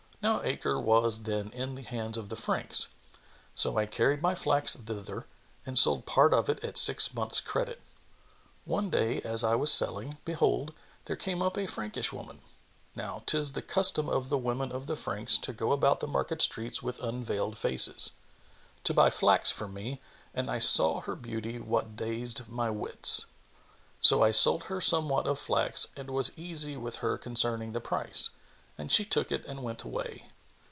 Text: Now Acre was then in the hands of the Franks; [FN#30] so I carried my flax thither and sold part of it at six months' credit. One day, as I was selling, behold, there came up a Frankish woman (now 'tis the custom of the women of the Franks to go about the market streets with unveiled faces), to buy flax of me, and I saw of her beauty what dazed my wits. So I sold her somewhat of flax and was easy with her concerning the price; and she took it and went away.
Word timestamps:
Now 0.23 0.43
Acre 0.43 0.79
was 0.79 1.23
then 1.23 1.49
in 1.49 1.73
the 1.73 1.81
hands 1.81 2.15
of 2.15 2.29
the 2.29 2.35
Franks; 2.35 2.83
[FN#30] 2.83 2.87
so 3.55 3.77
I 3.79 3.87
carried 3.87 4.21
my 4.21 4.35
flax 4.35 4.75
thither 4.75 5.25
and 5.65 5.79
sold 5.79 6.05
part 6.05 6.31
of 6.31 6.47
it 6.47 6.63
at 6.63 6.77
six 6.77 7.11
months' 7.15 7.39
credit. 7.41 7.81
One 8.63 8.91
day, 8.91 9.21
as 9.21 9.43
I 9.43 9.55
was 9.55 9.73
selling, 9.73 10.19
behold, 10.23 10.75
there 11.05 11.15
came 11.15 11.41
up 11.41 11.57
a 11.57 11.65
Frankish 11.65 12.13
woman 12.13 12.41
(now 12.95 13.23
'tis 13.25 13.53
the 13.53 13.63
custom 13.63 14.07
of 14.09 14.29
the 14.29 14.37
women 14.37 14.71
of 14.71 14.85
the 14.85 14.95
Franks 14.95 15.39
to 15.39 15.53
go 15.53 15.71
about 15.71 16.01
the 16.01 16.07
market 16.07 16.43
streets 16.43 16.83
with 16.83 16.99
unveiled 17.01 17.57
faces), 17.57 18.11
to 18.83 18.93
buy 18.93 19.09
flax 19.09 19.59
of 19.59 19.73
me, 19.73 19.99
and 20.35 20.51
I 20.51 20.59
saw 20.59 20.99
of 20.99 21.05
her 21.05 21.15
beauty 21.15 21.57
what 21.57 21.95
dazed 21.95 22.47
my 22.47 22.69
wits. 22.69 23.25
So 23.99 24.21
I 24.21 24.29
sold 24.29 24.65
her 24.65 24.79
somewhat 24.81 25.25
of 25.25 25.39
flax 25.39 25.87
and 25.97 26.11
was 26.11 26.31
easy 26.37 26.77
with 26.77 26.97
her 26.97 27.17
concerning 27.17 27.71
the 27.71 27.81
price; 27.81 28.29
and 28.77 28.91
she 28.91 29.05
took 29.05 29.31
it 29.31 29.45
and 29.45 29.61
went 29.61 29.83
away. 29.83 30.23